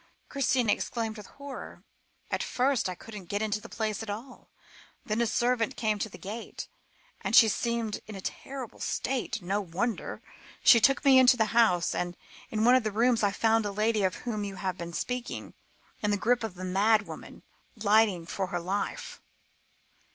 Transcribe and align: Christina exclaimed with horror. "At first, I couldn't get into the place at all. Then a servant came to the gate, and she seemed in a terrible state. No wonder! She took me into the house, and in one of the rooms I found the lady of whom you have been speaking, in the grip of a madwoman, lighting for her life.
Christina 0.29 0.73
exclaimed 0.73 1.15
with 1.15 1.27
horror. 1.27 1.83
"At 2.31 2.41
first, 2.41 2.89
I 2.89 2.95
couldn't 2.95 3.25
get 3.29 3.43
into 3.43 3.61
the 3.61 3.69
place 3.69 4.01
at 4.01 4.09
all. 4.09 4.49
Then 5.05 5.21
a 5.21 5.27
servant 5.27 5.75
came 5.75 5.99
to 5.99 6.09
the 6.09 6.17
gate, 6.17 6.67
and 7.23 7.35
she 7.35 7.47
seemed 7.47 7.99
in 8.07 8.15
a 8.15 8.19
terrible 8.21 8.79
state. 8.79 9.43
No 9.43 9.61
wonder! 9.61 10.23
She 10.63 10.79
took 10.79 11.05
me 11.05 11.19
into 11.19 11.37
the 11.37 11.45
house, 11.53 11.93
and 11.93 12.17
in 12.49 12.65
one 12.65 12.73
of 12.73 12.81
the 12.81 12.91
rooms 12.91 13.21
I 13.21 13.31
found 13.31 13.63
the 13.63 13.71
lady 13.71 14.01
of 14.01 14.15
whom 14.25 14.43
you 14.43 14.55
have 14.55 14.75
been 14.75 14.93
speaking, 14.93 15.53
in 16.01 16.09
the 16.09 16.17
grip 16.17 16.43
of 16.43 16.57
a 16.57 16.63
madwoman, 16.63 17.43
lighting 17.75 18.25
for 18.25 18.47
her 18.47 18.59
life. 18.59 19.21